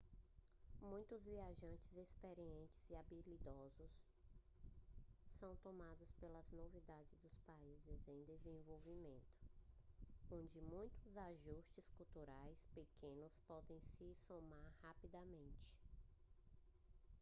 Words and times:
muitos 0.81 1.25
viajantes 1.25 1.95
experientes 1.95 2.81
e 2.89 2.95
habilidosos 2.95 4.01
são 5.27 5.55
tomados 5.57 6.11
pelas 6.13 6.49
novidades 6.49 7.19
dos 7.21 7.37
países 7.45 8.07
em 8.07 8.23
desenvolvimento 8.23 9.37
onde 10.31 10.59
muitos 10.59 11.15
ajustes 11.15 11.87
culturais 11.91 12.65
pequenos 12.73 13.37
podem 13.47 13.79
se 13.81 14.15
somar 14.27 14.73
rapidamente 14.81 15.77